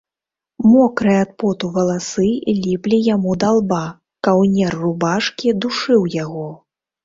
[0.69, 2.29] Мокрыя ад поту валасы
[2.63, 3.85] ліплі яму да лба,
[4.29, 6.53] каўнер рубашкі душыў яго.